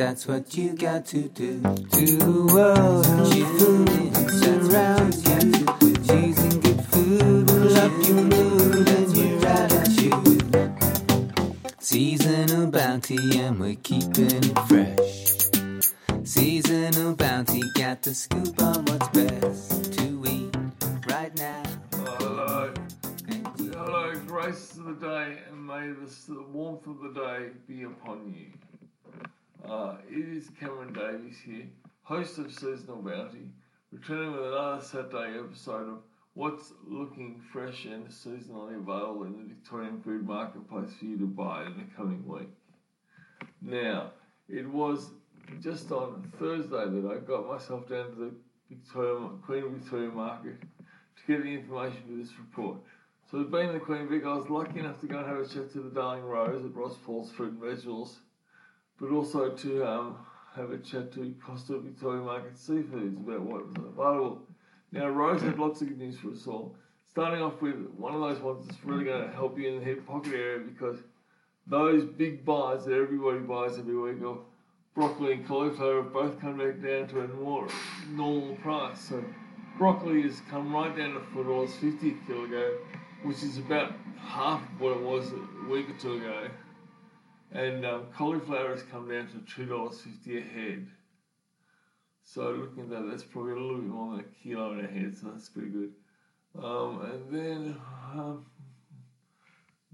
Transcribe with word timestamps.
that's 0.00 0.26
what 0.26 0.56
you 0.56 0.74
got 0.74 1.06
to 1.06 1.28
do. 1.28 1.60
To 1.60 2.06
the 2.16 2.50
world, 2.52 3.06
you 3.36 3.46
surrounds 4.28 5.22
you. 5.28 5.38
Cheese 6.08 6.38
and 6.38 6.60
good 6.60 6.84
food 6.86 7.48
will 7.48 7.76
up 7.76 7.92
your 8.08 8.22
mood 8.24 8.88
and 8.88 9.16
your 9.16 9.46
attitude. 9.46 10.74
Seasonal 11.78 12.66
bounty, 12.72 13.38
and 13.38 13.60
we're 13.60 13.76
keeping 13.76 14.26
it 14.26 14.58
fresh. 14.66 16.24
Seasonal 16.24 17.14
bounty, 17.14 17.62
got 17.76 18.02
the 18.02 18.12
scoop 18.12 18.60
on 18.60 18.84
what's 18.86 19.08
best 19.10 19.92
to 19.92 20.24
eat 20.26 20.56
right 21.06 21.36
now. 21.36 21.62
Hello. 21.92 22.74
Hello, 23.56 24.20
grace 24.26 24.76
of 24.76 24.84
the 24.86 24.94
day, 24.94 25.38
and 25.48 25.64
may 25.64 25.92
this, 26.00 26.24
the 26.24 26.42
warmth 26.52 26.88
of 26.88 27.00
the 27.00 27.12
day 27.12 27.50
be 27.68 27.84
upon 27.84 28.34
you. 28.36 28.46
Uh, 29.70 29.94
it 30.10 30.28
is 30.28 30.50
Cameron 30.58 30.92
Davies 30.92 31.38
here, 31.46 31.68
host 32.02 32.38
of 32.38 32.52
Seasonal 32.52 33.02
Bounty, 33.02 33.46
returning 33.92 34.32
with 34.32 34.46
another 34.46 34.82
Saturday 34.82 35.38
episode 35.38 35.88
of 35.88 35.98
What's 36.34 36.72
Looking 36.88 37.40
Fresh 37.52 37.84
and 37.84 38.08
Seasonally 38.08 38.76
Available 38.76 39.22
in 39.22 39.32
the 39.34 39.54
Victorian 39.54 40.02
Food 40.02 40.26
Marketplace 40.26 40.90
for 40.98 41.04
you 41.04 41.18
to 41.18 41.26
buy 41.26 41.66
in 41.66 41.76
the 41.76 41.84
coming 41.96 42.26
week. 42.26 42.48
Now, 43.62 44.10
it 44.48 44.68
was 44.68 45.10
just 45.62 45.92
on 45.92 46.32
Thursday 46.40 46.88
that 46.88 47.08
I 47.08 47.24
got 47.24 47.46
myself 47.46 47.88
down 47.88 48.10
to 48.10 48.16
the 48.16 48.32
Victoria, 48.70 49.28
Queen 49.46 49.78
Victoria 49.78 50.10
Market 50.10 50.60
to 50.62 51.22
get 51.28 51.44
the 51.44 51.48
information 51.48 52.02
for 52.08 52.16
this 52.16 52.36
report. 52.40 52.78
So, 53.30 53.44
being 53.44 53.72
the 53.72 53.78
Queen 53.78 54.08
Vic, 54.08 54.24
I 54.24 54.34
was 54.34 54.50
lucky 54.50 54.80
enough 54.80 55.00
to 55.02 55.06
go 55.06 55.18
and 55.18 55.28
have 55.28 55.38
a 55.38 55.46
chat 55.46 55.72
to 55.74 55.80
the 55.80 55.90
Darling 55.90 56.24
Rose 56.24 56.64
at 56.64 56.74
Ross 56.74 56.96
Falls 57.06 57.30
Fruit 57.30 57.52
and 57.52 57.60
Vegetables, 57.60 58.18
but 59.00 59.10
also 59.10 59.50
to 59.50 59.86
um, 59.86 60.16
have 60.54 60.70
a 60.72 60.78
chat 60.78 61.12
to 61.12 61.34
Costa 61.44 61.78
Victoria 61.78 62.22
Market 62.22 62.54
Seafoods 62.54 63.16
about 63.16 63.40
what 63.40 63.66
was 63.66 63.76
available. 63.76 64.42
Now, 64.92 65.08
Rose 65.08 65.40
had 65.42 65.58
lots 65.58 65.80
of 65.80 65.88
good 65.88 65.98
news 65.98 66.18
for 66.18 66.30
us 66.32 66.46
all. 66.46 66.74
Starting 67.08 67.42
off 67.42 67.60
with 67.62 67.76
one 67.96 68.14
of 68.14 68.20
those 68.20 68.40
ones 68.40 68.66
that's 68.66 68.84
really 68.84 69.04
going 69.04 69.26
to 69.26 69.34
help 69.34 69.58
you 69.58 69.68
in 69.68 69.78
the 69.78 69.84
hip 69.84 70.06
pocket 70.06 70.32
area 70.34 70.58
because 70.58 70.98
those 71.66 72.04
big 72.04 72.44
buys 72.44 72.84
that 72.84 72.94
everybody 72.94 73.38
buys 73.38 73.78
every 73.78 73.96
week 73.96 74.22
of 74.24 74.38
broccoli 74.94 75.32
and 75.34 75.46
cauliflower 75.46 76.02
have 76.02 76.12
both 76.12 76.40
come 76.40 76.58
back 76.58 76.82
down 76.82 77.06
to 77.08 77.20
a 77.20 77.28
more 77.28 77.66
normal 78.10 78.54
price. 78.56 79.00
So 79.00 79.24
broccoli 79.78 80.22
has 80.22 80.40
come 80.50 80.72
right 80.72 80.96
down 80.96 81.14
to 81.14 81.20
four 81.32 81.44
dollars 81.44 81.74
fifty 81.76 82.10
a 82.10 82.26
kilogram, 82.26 82.72
which 83.22 83.42
is 83.42 83.58
about 83.58 83.92
half 84.18 84.62
of 84.62 84.80
what 84.80 84.96
it 84.96 85.02
was 85.02 85.32
a 85.32 85.70
week 85.70 85.88
or 85.90 85.98
two 85.98 86.14
ago. 86.14 86.48
And 87.52 87.84
um, 87.84 88.06
cauliflower 88.16 88.70
has 88.70 88.82
come 88.84 89.08
down 89.08 89.28
to 89.28 89.54
two 89.54 89.66
dollars 89.66 90.00
fifty 90.00 90.38
a 90.38 90.40
head. 90.40 90.86
So 92.22 92.52
looking 92.52 92.84
at 92.84 92.90
that, 92.90 93.08
that's 93.10 93.24
probably 93.24 93.52
a 93.52 93.56
little 93.56 93.78
bit 93.78 93.86
more 93.86 94.12
than 94.12 94.20
a 94.20 94.42
kilo 94.42 94.72
and 94.72 94.84
a 94.84 94.88
head, 94.88 95.16
so 95.16 95.28
that's 95.28 95.48
pretty 95.48 95.70
good. 95.70 95.92
Um, 96.62 97.00
and 97.02 97.30
then 97.32 97.76
um, 98.12 98.46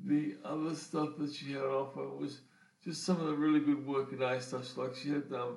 the 0.04 0.36
other 0.44 0.74
stuff 0.74 1.10
that 1.18 1.32
she 1.32 1.52
had 1.52 1.62
on 1.62 1.70
offer 1.70 2.08
was 2.08 2.40
just 2.84 3.04
some 3.04 3.20
of 3.20 3.26
the 3.26 3.34
really 3.34 3.60
good 3.60 3.86
workaday 3.86 4.38
stuff. 4.40 4.76
Like 4.76 4.94
she 4.94 5.10
had 5.10 5.24
um, 5.32 5.56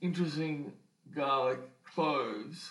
interesting 0.00 0.72
garlic 1.14 1.60
cloves 1.94 2.70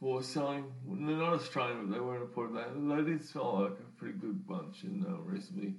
for 0.00 0.22
selling. 0.22 0.64
They're 0.86 1.16
not 1.16 1.34
Australian, 1.34 1.86
but 1.86 1.94
they 1.94 2.00
were 2.00 2.16
imported. 2.16 2.56
They, 2.74 3.10
did 3.10 3.24
smell 3.24 3.62
like 3.62 3.72
a 3.72 3.98
pretty 3.98 4.18
good 4.18 4.46
bunch 4.46 4.82
and 4.84 5.04
uh, 5.06 5.18
reasonably 5.18 5.74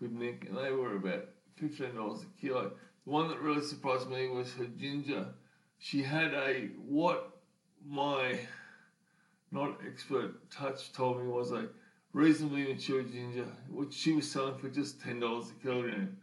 good 0.00 0.12
nick, 0.12 0.46
and 0.48 0.56
they 0.56 0.70
were 0.70 0.96
about 0.96 1.24
fifteen 1.56 1.94
dollars 1.94 2.22
a 2.22 2.40
kilo. 2.40 2.72
The 3.04 3.10
one 3.10 3.28
that 3.28 3.40
really 3.40 3.62
surprised 3.62 4.08
me 4.08 4.28
was 4.28 4.52
her 4.54 4.66
ginger. 4.66 5.26
She 5.78 6.02
had 6.02 6.34
a 6.34 6.70
what 6.86 7.40
my 7.86 8.38
not 9.50 9.78
expert 9.86 10.50
touch 10.50 10.92
told 10.92 11.22
me 11.22 11.30
was 11.30 11.52
a 11.52 11.68
reasonably 12.12 12.64
mature 12.64 13.02
ginger, 13.02 13.46
which 13.70 13.94
she 13.94 14.12
was 14.12 14.30
selling 14.30 14.58
for 14.58 14.68
just 14.68 15.00
ten 15.00 15.20
dollars 15.20 15.50
a 15.50 15.62
kilogram. 15.62 16.16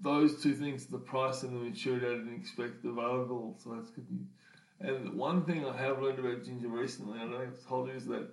Those 0.00 0.42
two 0.42 0.54
things, 0.54 0.86
the 0.86 0.98
price 0.98 1.42
and 1.42 1.54
the 1.54 1.70
maturity, 1.70 2.06
I 2.06 2.10
didn't 2.10 2.40
expect 2.40 2.84
available, 2.84 3.58
so 3.62 3.74
that's 3.74 3.90
good 3.90 4.10
news. 4.10 4.26
And 4.80 5.14
one 5.14 5.44
thing 5.44 5.64
I 5.64 5.76
have 5.76 6.02
learned 6.02 6.18
about 6.18 6.44
ginger 6.44 6.68
recently, 6.68 7.18
I 7.18 7.24
know 7.24 7.42
I've 7.42 7.64
told 7.66 7.88
you, 7.88 7.94
is 7.94 8.06
that 8.06 8.30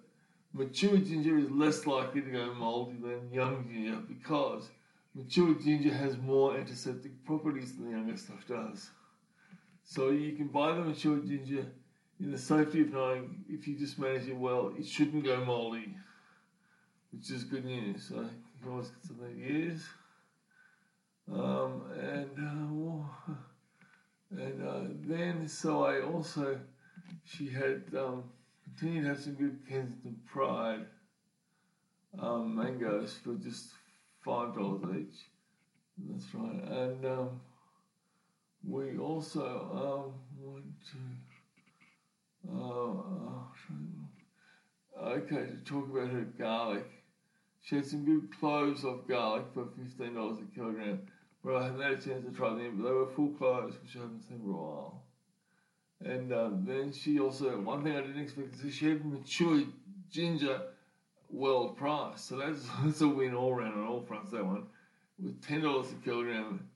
mature 0.53 0.97
ginger 0.97 1.37
is 1.37 1.49
less 1.51 1.85
likely 1.85 2.21
to 2.21 2.29
go 2.29 2.53
moldy 2.53 2.97
than 3.01 3.31
young 3.31 3.67
ginger 3.71 3.97
because 4.07 4.69
mature 5.15 5.53
ginger 5.55 5.93
has 5.93 6.17
more 6.17 6.57
antiseptic 6.57 7.23
properties 7.25 7.75
than 7.75 7.85
the 7.85 7.91
younger 7.91 8.17
stuff 8.17 8.47
does. 8.47 8.89
So 9.83 10.09
you 10.09 10.33
can 10.33 10.47
buy 10.47 10.73
the 10.73 10.81
mature 10.81 11.17
ginger 11.17 11.65
in 12.19 12.31
the 12.31 12.37
safety 12.37 12.81
of 12.81 12.93
knowing 12.93 13.43
if 13.49 13.67
you 13.67 13.77
just 13.77 13.97
manage 13.97 14.27
it 14.27 14.35
well, 14.35 14.73
it 14.77 14.85
shouldn't 14.85 15.23
go 15.23 15.43
moldy, 15.43 15.95
which 17.11 17.31
is 17.31 17.43
good 17.43 17.65
news. 17.65 18.07
So 18.09 18.15
you 18.15 18.29
can 18.61 18.71
always 18.71 18.91
of 19.09 19.19
that 19.19 19.35
years. 19.35 19.81
Um, 21.31 21.83
and 21.99 22.29
uh, 22.37 23.33
and 24.31 24.67
uh, 24.67 24.81
then, 25.07 25.47
so 25.47 25.85
I 25.85 26.01
also, 26.01 26.59
she 27.25 27.49
had 27.49 27.83
um, 27.97 28.23
continued 28.79 29.03
to 29.03 29.09
have 29.09 29.19
some 29.19 29.33
good 29.33 29.59
Kensington 29.67 30.15
Pride 30.31 30.85
um, 32.19 32.55
mangoes 32.55 33.17
for 33.23 33.33
just 33.35 33.71
five 34.23 34.55
dollars 34.55 34.81
each. 34.97 35.15
That's 36.09 36.33
right. 36.33 36.63
And 36.63 37.05
um, 37.05 37.41
we 38.65 38.97
also 38.97 40.05
um, 40.05 40.13
went 40.39 40.65
to. 40.91 40.97
Uh, 42.49 43.03
okay, 45.09 45.45
to 45.47 45.57
talk 45.65 45.89
about 45.91 46.09
her 46.09 46.25
garlic. 46.37 46.85
She 47.61 47.75
had 47.75 47.85
some 47.85 48.05
good 48.05 48.29
cloves 48.39 48.85
of 48.85 49.07
garlic 49.07 49.43
for 49.53 49.67
fifteen 49.77 50.13
dollars 50.15 50.39
a 50.39 50.55
kilogram. 50.55 51.01
But 51.43 51.55
I 51.55 51.63
haven't 51.65 51.81
had 51.81 51.91
a 51.93 51.97
chance 51.97 52.25
to 52.25 52.31
try 52.31 52.49
them, 52.49 52.77
but 52.77 52.87
they 52.87 52.93
were 52.93 53.07
full 53.07 53.29
cloves, 53.29 53.75
which 53.81 53.95
I 53.95 53.99
haven't 53.99 54.23
seen 54.27 54.41
for 54.43 54.49
a 54.49 54.53
while. 54.53 55.03
And 56.03 56.33
um, 56.33 56.65
then 56.65 56.93
she 56.93 57.19
also, 57.19 57.59
one 57.59 57.83
thing 57.83 57.95
I 57.95 58.01
didn't 58.01 58.21
expect 58.21 58.55
is 58.63 58.73
she 58.73 58.89
had 58.89 59.05
mature 59.05 59.63
ginger 60.09 60.61
world 61.29 61.77
price. 61.77 62.21
So 62.21 62.37
that's, 62.37 62.65
that's 62.83 63.01
a 63.01 63.07
win 63.07 63.35
all 63.35 63.53
round 63.53 63.79
on 63.79 63.87
all 63.87 64.01
fronts, 64.01 64.31
that 64.31 64.45
one, 64.45 64.67
with 65.21 65.41
$10 65.41 65.91
a 65.91 65.95
kilogram 66.03 66.69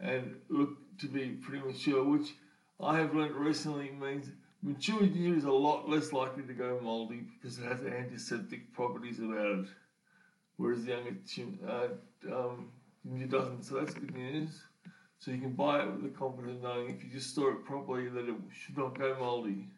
and 0.00 0.36
looked 0.48 1.00
to 1.00 1.06
be 1.06 1.30
pretty 1.30 1.64
mature, 1.64 2.02
which 2.04 2.34
I 2.80 2.98
have 2.98 3.14
learnt 3.14 3.34
recently 3.34 3.90
means 3.90 4.28
mature 4.62 5.06
ginger 5.06 5.36
is 5.36 5.44
a 5.44 5.52
lot 5.52 5.88
less 5.88 6.12
likely 6.12 6.42
to 6.42 6.52
go 6.52 6.80
mouldy 6.82 7.22
because 7.40 7.58
it 7.58 7.64
has 7.64 7.80
antiseptic 7.82 8.72
properties 8.72 9.20
about 9.20 9.58
it, 9.60 9.66
whereas 10.56 10.84
the 10.84 10.90
younger 10.90 11.16
uh, 11.68 11.88
um, 12.34 12.70
ginger 13.06 13.26
doesn't. 13.26 13.62
So 13.64 13.76
that's 13.76 13.94
good 13.94 14.14
news. 14.14 14.62
So 15.24 15.30
you 15.30 15.38
can 15.38 15.52
buy 15.52 15.80
it 15.80 15.90
with 15.90 16.02
the 16.02 16.10
confidence 16.10 16.62
knowing 16.62 16.90
if 16.90 17.02
you 17.02 17.08
just 17.08 17.30
store 17.30 17.52
it 17.52 17.64
properly 17.64 18.10
that 18.10 18.28
it 18.28 18.34
should 18.52 18.76
not 18.76 18.98
go 18.98 19.16
mouldy 19.18 19.68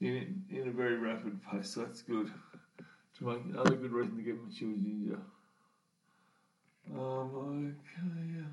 in, 0.00 0.42
in 0.48 0.68
a 0.68 0.70
very 0.70 0.96
rapid 0.96 1.42
pace. 1.42 1.74
So 1.74 1.80
that's 1.80 2.00
good 2.00 2.32
to 3.18 3.24
make 3.24 3.44
another 3.44 3.76
good 3.76 3.92
reason 3.92 4.16
to 4.16 4.22
get 4.22 4.42
mature 4.42 4.72
ginger. 4.72 5.18
Um, 6.96 7.76
okay. 7.84 8.46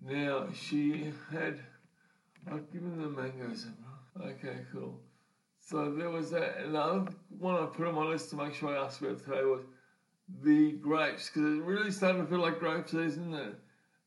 Now 0.00 0.48
she 0.54 1.12
had. 1.30 1.60
I've 2.50 2.72
given 2.72 3.02
the 3.02 3.08
mangoes. 3.08 3.66
Okay, 4.18 4.60
cool. 4.72 4.98
So 5.60 5.92
there 5.92 6.08
was 6.08 6.30
that. 6.30 6.56
Another 6.64 7.04
one 7.38 7.56
I 7.56 7.66
put 7.66 7.86
on 7.86 7.96
my 7.96 8.04
list 8.04 8.30
to 8.30 8.36
make 8.36 8.54
sure 8.54 8.74
I 8.74 8.82
asked 8.82 9.02
about 9.02 9.22
today 9.22 9.42
was 9.42 9.60
the 10.42 10.72
grapes 10.72 11.28
because 11.28 11.58
it's 11.58 11.66
really 11.66 11.90
starting 11.90 12.24
to 12.24 12.30
feel 12.30 12.40
like 12.40 12.58
grape 12.58 12.88
season. 12.88 13.56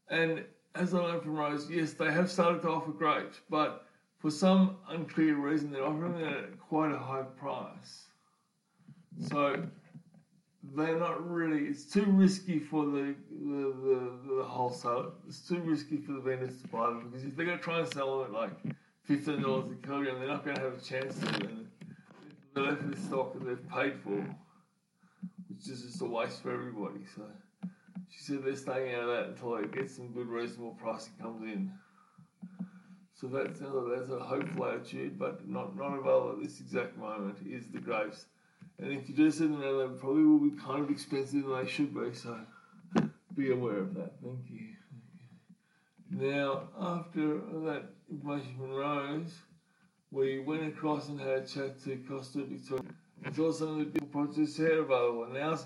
And 0.10 0.46
as 0.76 0.94
I 0.94 1.00
learned 1.00 1.24
from 1.24 1.36
Rose, 1.36 1.70
yes, 1.70 1.94
they 1.94 2.12
have 2.12 2.32
started 2.32 2.62
to 2.64 2.70
offer 2.70 2.92
grapes, 2.92 3.40
but 3.50 3.86
for 4.20 4.32
some 4.32 4.78
unclear 4.90 5.36
reason, 5.36 5.72
they're 5.72 5.86
offering 5.86 6.16
it 6.16 6.28
at 6.28 6.60
quite 6.60 6.92
a 6.92 6.98
high 6.98 7.24
price. 7.38 8.06
So 9.28 9.64
they're 10.76 10.98
not 10.98 11.30
really. 11.30 11.66
It's 11.66 11.86
too 11.86 12.06
risky 12.06 12.58
for 12.58 12.86
the 12.86 13.16
the, 13.30 13.74
the, 13.84 14.36
the 14.38 14.44
wholesaler. 14.44 15.12
It's 15.28 15.48
too 15.48 15.60
risky 15.60 15.98
for 15.98 16.14
the 16.14 16.22
vendors 16.22 16.62
to 16.62 16.68
buy 16.70 16.88
them 16.88 17.10
because 17.10 17.26
if 17.26 17.36
they're 17.36 17.46
going 17.46 17.58
to 17.58 17.64
try 17.64 17.80
and 17.80 17.94
sell 17.94 18.20
them 18.20 18.34
at 18.34 18.42
like 18.42 18.76
fifteen 19.04 19.42
dollars 19.42 19.72
a 19.72 19.86
kilogram, 19.86 20.20
they're 20.20 20.30
not 20.30 20.44
going 20.44 20.56
to 20.56 20.64
have 20.64 20.78
a 20.78 20.82
chance 20.82 21.20
to. 21.20 21.50
They're 22.56 22.64
left 22.64 22.84
with 22.84 23.06
stock 23.06 23.34
that 23.34 23.46
they've 23.46 23.70
paid 23.70 24.00
for, 24.04 24.26
which 25.50 25.68
is 25.70 25.82
just 25.84 26.02
a 26.02 26.06
waste 26.06 26.42
for 26.42 26.52
everybody. 26.52 27.02
So 27.16 27.24
she 28.16 28.24
said 28.24 28.44
they're 28.44 28.56
staying 28.56 28.96
out 28.96 29.04
of 29.04 29.08
that 29.10 29.26
until 29.30 29.58
they 29.58 29.68
get 29.68 29.90
some 29.90 30.10
good 30.14 30.28
reasonable 30.28 30.78
pricing 30.82 31.14
comes 31.22 31.42
in. 31.44 31.72
So 33.20 33.28
that's 33.28 33.60
that's 33.60 34.12
a 34.12 34.20
hopeful 34.20 34.66
attitude, 34.66 35.18
but 35.18 35.48
not 35.48 35.76
not 35.78 35.98
available 35.98 36.34
at 36.38 36.44
this 36.44 36.60
exact 36.60 36.98
moment 36.98 37.38
is 37.46 37.68
the 37.72 37.80
grapes. 37.80 38.26
And 38.80 38.92
if 38.92 39.08
you 39.08 39.16
do 39.16 39.32
see 39.32 39.46
them 39.46 39.62
now, 39.62 39.78
they 39.78 39.88
probably 40.00 40.26
will 40.26 40.40
be 40.40 40.58
kind 40.58 40.84
of 40.84 40.90
expensive 40.90 41.44
than 41.44 41.64
they 41.64 41.70
should 41.70 41.94
be. 41.94 42.14
So 42.14 42.38
be 43.36 43.52
aware 43.52 43.78
of 43.78 43.94
that. 43.96 44.14
Thank 44.22 44.40
you. 44.50 44.68
Now, 46.12 46.70
after 46.80 47.40
that 47.66 47.84
information 48.12 48.56
from 48.58 48.72
Rose, 48.72 49.34
we 50.12 50.40
went 50.40 50.68
across 50.68 51.10
and 51.10 51.20
had 51.20 51.30
a 51.30 51.48
chat 51.48 51.84
to 51.86 51.98
Costa 52.08 52.44
Victoria. 52.44 52.84
It's 53.26 53.40
also 53.40 53.78
the 53.78 53.86
people 53.86 54.08
big 54.08 54.12
produce 54.12 54.58
here 54.58 54.82
available. 54.82 55.28
Now's 55.32 55.66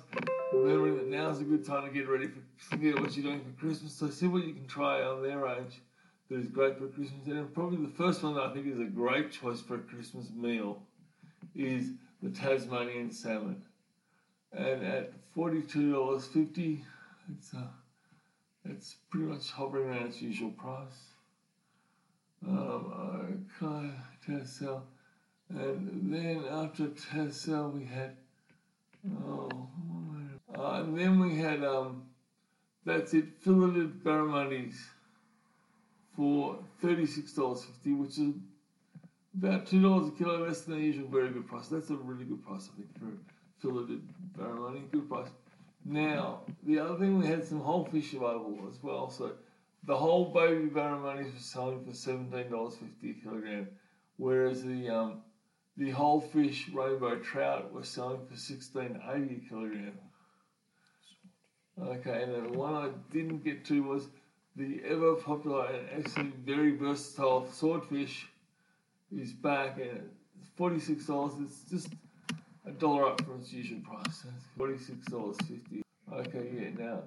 remembering 0.54 0.98
that 0.98 1.08
now's 1.08 1.40
a 1.42 1.44
good 1.44 1.66
time 1.66 1.88
to 1.88 1.94
get 1.94 2.08
ready 2.08 2.28
for 2.28 2.42
forget 2.58 3.00
what 3.00 3.16
you're 3.16 3.26
doing 3.26 3.42
for 3.42 3.60
Christmas. 3.60 3.94
So 3.94 4.10
see 4.10 4.28
what 4.28 4.46
you 4.46 4.54
can 4.54 4.68
try 4.68 5.02
on 5.04 5.24
their 5.24 5.40
range 5.40 5.82
that 6.30 6.40
is 6.40 6.48
great 6.48 6.78
for 6.78 6.88
Christmas. 6.88 7.26
And 7.26 7.54
probably 7.54 7.86
the 7.86 7.94
first 7.94 8.24
one 8.24 8.36
that 8.36 8.44
I 8.44 8.54
think 8.54 8.68
is 8.68 8.80
a 8.80 8.86
great 8.86 9.32
choice 9.32 9.62
for 9.62 9.76
a 9.76 9.80
Christmas 9.80 10.30
meal 10.36 10.82
is 11.56 11.92
the 12.22 12.30
Tasmanian 12.30 13.12
salmon. 13.12 13.64
And 14.54 14.84
at 14.84 15.12
forty-two 15.34 15.94
dollars 15.94 16.26
fifty, 16.26 16.84
it's 17.32 17.54
uh, 17.54 17.68
it's 18.66 18.96
pretty 19.10 19.28
much 19.28 19.52
hovering 19.52 19.90
around 19.90 20.08
its 20.08 20.22
usual 20.22 20.52
price. 20.52 21.08
Um, 22.48 23.50
okay, 23.62 23.92
Tassal. 24.26 24.84
And 25.50 26.14
then 26.14 26.44
after 26.52 26.88
Tassal, 26.88 27.72
we 27.74 27.86
had, 27.86 28.16
oh, 29.26 29.50
uh, 30.58 30.84
and 30.84 30.98
then 30.98 31.20
we 31.20 31.38
had, 31.38 31.64
um, 31.64 32.04
that's 32.86 33.14
it, 33.14 33.26
filleted 33.40 34.04
barramundi 34.04 34.74
for 36.16 36.60
$36.50, 36.84 37.98
which 37.98 38.18
is 38.18 38.34
about 39.38 39.66
$2 39.66 40.08
a 40.08 40.12
kilo 40.18 40.46
less 40.46 40.62
than 40.62 40.76
the 40.76 40.82
usual 40.82 41.08
very 41.08 41.30
good 41.30 41.48
price. 41.48 41.68
That's 41.68 41.90
a 41.92 41.96
really 41.96 42.26
good 42.26 42.44
price, 42.46 42.70
I 42.74 42.78
think, 42.78 43.00
for 43.00 43.18
filleted 43.60 44.02
barramundi, 44.38 44.92
good 44.92 45.08
price. 45.08 45.30
Now, 45.86 46.42
the 46.64 46.80
other 46.80 46.98
thing, 46.98 47.20
we 47.20 47.28
had 47.28 47.46
some 47.46 47.62
whole 47.62 47.86
fish 47.86 48.14
available 48.14 48.68
as 48.70 48.84
well. 48.84 49.10
So 49.10 49.34
the 49.86 49.96
whole 49.96 50.26
baby 50.26 50.68
barramundi 50.68 51.34
was 51.34 51.46
selling 51.46 51.86
for 51.86 51.92
$17.50 51.92 52.82
a 53.10 53.24
kilogram, 53.24 53.68
whereas 54.18 54.64
the 54.64 54.90
um, 54.90 55.22
the 55.78 55.92
whole 55.92 56.20
fish 56.20 56.70
rainbow 56.74 57.18
trout 57.20 57.72
was 57.72 57.88
selling 57.88 58.26
for 58.28 58.34
$16.80 58.34 59.46
a 59.46 59.50
kilogram. 59.50 59.94
Okay, 61.80 62.24
and 62.24 62.34
the 62.34 62.58
one 62.58 62.74
I 62.74 62.90
didn't 63.14 63.44
get 63.44 63.64
to 63.66 63.84
was 63.84 64.08
the 64.56 64.82
ever 64.84 65.14
popular 65.16 65.68
and 65.68 66.06
actually 66.06 66.34
very 66.44 66.76
versatile 66.76 67.48
swordfish 67.52 68.28
is 69.16 69.32
back 69.32 69.78
and 69.78 70.10
$46. 70.60 71.44
It's 71.44 71.62
just 71.70 71.90
a 72.66 72.72
dollar 72.72 73.08
up 73.10 73.22
from 73.24 73.40
its 73.40 73.54
usual 73.54 73.82
price. 73.82 74.26
$46.50. 74.60 75.84
Okay, 76.12 76.50
yeah, 76.56 76.70
now 76.78 77.04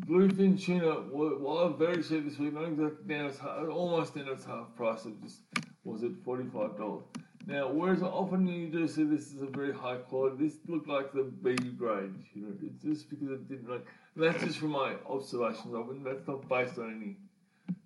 bluefin 0.00 0.62
tuna 0.62 1.00
was 1.10 1.74
very 1.78 2.02
cheap 2.02 2.24
this 2.28 2.38
week. 2.38 2.52
Not 2.52 2.64
exactly 2.64 3.14
now 3.14 3.26
it's 3.26 3.40
almost 3.40 4.16
in 4.16 4.28
its 4.28 4.44
half 4.44 4.74
price. 4.76 5.06
It 5.06 5.20
just 5.22 5.40
was 5.84 6.02
at 6.02 6.12
$45. 6.12 7.02
Now, 7.46 7.68
whereas 7.68 8.02
often 8.02 8.46
you 8.46 8.68
do 8.68 8.86
see 8.86 9.02
this 9.02 9.32
is 9.32 9.42
a 9.42 9.46
very 9.46 9.72
high 9.72 9.96
quality, 9.96 10.46
this 10.46 10.58
looked 10.68 10.88
like 10.88 11.12
the 11.12 11.24
B 11.24 11.54
grade. 11.54 12.14
You 12.34 12.42
know, 12.42 12.54
it's 12.62 12.82
just 12.82 13.10
because 13.10 13.30
it 13.30 13.48
didn't 13.48 13.68
like. 13.68 13.86
That's 14.14 14.42
just 14.44 14.58
from 14.58 14.70
my 14.70 14.94
observations 15.08 15.74
of 15.74 15.90
it. 15.90 16.04
That's 16.04 16.26
not 16.28 16.48
based 16.48 16.78
on 16.78 16.94
any 16.94 17.16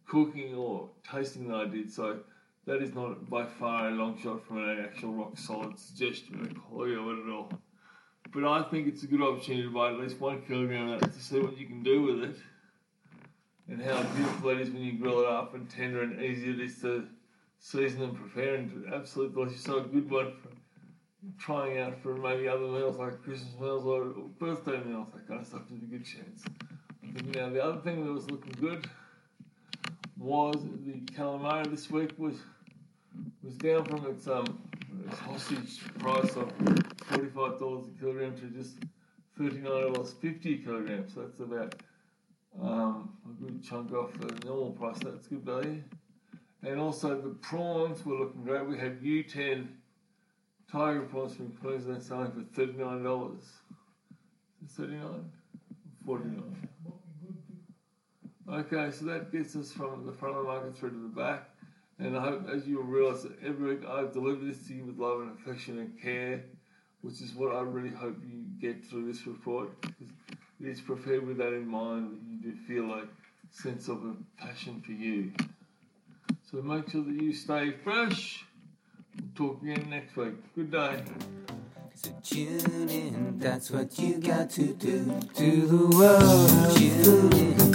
cooking 0.06 0.54
or 0.54 0.90
tasting 1.10 1.48
that 1.48 1.56
I 1.56 1.64
did. 1.66 1.90
So 1.90 2.20
that 2.66 2.82
is 2.82 2.94
not 2.94 3.30
by 3.30 3.46
far 3.46 3.88
a 3.88 3.92
long 3.92 4.18
shot 4.20 4.46
from 4.46 4.58
an 4.58 4.84
actual 4.84 5.12
rock 5.12 5.38
solid 5.38 5.78
suggestion 5.78 6.40
of 6.40 6.62
quality 6.68 6.94
of 6.94 7.06
it 7.06 7.26
at 7.26 7.32
all. 7.32 7.50
But 8.34 8.44
I 8.44 8.62
think 8.64 8.88
it's 8.88 9.04
a 9.04 9.06
good 9.06 9.22
opportunity 9.22 9.62
to 9.62 9.72
buy 9.72 9.90
at 9.90 9.98
least 9.98 10.20
one 10.20 10.42
kilogram 10.42 10.90
of 10.90 11.00
that 11.00 11.12
to 11.14 11.20
see 11.20 11.40
what 11.40 11.56
you 11.56 11.66
can 11.66 11.82
do 11.82 12.02
with 12.02 12.24
it 12.24 12.36
and 13.68 13.80
how 13.80 14.02
beautiful 14.02 14.50
it 14.50 14.60
is 14.60 14.70
when 14.70 14.82
you 14.82 14.98
grill 14.98 15.20
it 15.20 15.26
up 15.26 15.54
and 15.54 15.70
tender 15.70 16.02
and 16.02 16.20
easy 16.20 16.50
it 16.50 16.60
is 16.60 16.80
to 16.80 17.06
season 17.58 18.02
and 18.02 18.16
prepare 18.16 18.54
and 18.56 18.92
absolutely 18.92 19.34
delicious. 19.34 19.64
So 19.64 19.78
a 19.78 19.82
good 19.82 20.10
one 20.10 20.32
for 20.42 20.50
trying 21.38 21.78
out 21.78 22.00
for 22.02 22.16
maybe 22.16 22.48
other 22.48 22.66
meals 22.66 22.96
like 22.96 23.22
Christmas 23.22 23.58
meals 23.60 23.84
or 23.84 24.04
birthday 24.38 24.82
meals, 24.84 25.08
that 25.14 25.26
kind 25.26 25.40
of 25.40 25.46
stuff. 25.46 25.62
There's 25.68 25.82
a 25.82 25.86
good 25.86 26.04
chance. 26.04 26.44
Now 27.34 27.48
the 27.48 27.64
other 27.64 27.80
thing 27.80 28.04
that 28.04 28.12
was 28.12 28.30
looking 28.30 28.54
good 28.60 28.86
was 30.18 30.56
the 30.84 30.92
calamari 31.12 31.70
this 31.70 31.90
week 31.90 32.12
was 32.18 32.36
was 33.42 33.54
down 33.56 33.84
from 33.84 34.06
its 34.06 34.26
um 34.26 34.58
its 35.06 35.18
hostage 35.18 35.80
price 35.98 36.36
of 36.36 36.52
forty 37.06 37.28
five 37.28 37.58
dollars 37.58 37.86
a 37.88 38.00
kilogram 38.00 38.34
to 38.36 38.46
just 38.46 38.76
thirty 39.38 39.58
nine 39.58 39.92
dollars 39.92 40.14
fifty 40.20 40.54
a 40.54 40.58
kilogram. 40.58 41.08
So 41.08 41.22
that's 41.22 41.40
about 41.40 41.74
um, 42.60 43.10
a 43.24 43.42
good 43.42 43.62
chunk 43.62 43.92
off 43.92 44.12
the 44.18 44.46
normal 44.46 44.72
price. 44.72 44.98
That's 44.98 45.26
good 45.26 45.42
value. 45.42 45.82
And 46.66 46.80
also 46.80 47.20
the 47.20 47.28
prawns 47.28 48.04
were 48.04 48.16
looking 48.16 48.42
great. 48.42 48.66
We 48.66 48.76
had 48.76 49.00
U10 49.00 49.68
tiger 50.70 51.02
prawns 51.02 51.36
from 51.36 51.52
Queensland 51.62 52.02
selling 52.02 52.32
for 52.32 52.60
$39. 52.60 53.38
39 54.68 55.30
49 56.04 56.68
Okay, 58.48 58.90
so 58.90 59.04
that 59.04 59.30
gets 59.30 59.54
us 59.54 59.70
from 59.70 60.06
the 60.06 60.12
front 60.12 60.36
of 60.36 60.42
the 60.42 60.48
market 60.48 60.76
through 60.76 60.90
to 60.90 60.96
the 60.96 61.08
back. 61.08 61.50
And 62.00 62.16
I 62.16 62.20
hope, 62.20 62.48
as 62.52 62.66
you 62.66 62.78
will 62.78 62.84
realise, 62.84 63.22
that 63.22 63.36
every 63.44 63.76
week 63.76 63.86
I 63.88 64.04
deliver 64.12 64.44
this 64.44 64.66
to 64.66 64.74
you 64.74 64.86
with 64.86 64.98
love 64.98 65.20
and 65.20 65.38
affection 65.38 65.78
and 65.78 66.02
care, 66.02 66.44
which 67.02 67.20
is 67.22 67.32
what 67.34 67.54
I 67.54 67.60
really 67.60 67.94
hope 67.94 68.16
you 68.26 68.42
get 68.60 68.84
through 68.84 69.06
this 69.06 69.24
report. 69.26 69.70
It 70.60 70.66
is 70.66 70.80
prepared 70.80 71.26
with 71.26 71.36
that 71.38 71.52
in 71.52 71.68
mind, 71.68 72.10
that 72.10 72.20
you 72.28 72.52
do 72.52 72.58
feel 72.66 72.88
like 72.88 73.08
sense 73.52 73.88
of 73.88 74.04
a 74.04 74.16
passion 74.36 74.82
for 74.84 74.92
you. 74.92 75.30
So 76.56 76.62
make 76.62 76.88
sure 76.88 77.04
that 77.04 77.22
you 77.22 77.34
stay 77.34 77.72
fresh. 77.84 78.46
We'll 79.14 79.28
talk 79.34 79.62
again 79.62 79.90
next 79.90 80.16
week. 80.16 80.36
Good 80.54 80.70
day. 80.70 81.02
So 81.92 82.10
tune 82.24 82.88
in, 82.88 83.38
that's 83.38 83.70
what 83.70 83.98
you 83.98 84.14
got 84.16 84.48
to 84.52 84.72
do. 84.72 85.20
To 85.34 85.66
the 85.66 85.86
world, 85.94 86.76
tune 86.78 87.32
in, 87.34 87.74